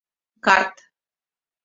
[0.45, 0.75] Карт.